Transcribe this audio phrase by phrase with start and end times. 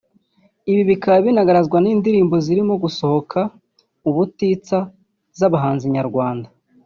[0.71, 3.39] Ibi bikaba binagaragazwa n’indirimbo zirimo gusohoka
[4.09, 4.77] ubutitsa
[5.37, 6.47] z’abahanzi nyarwanda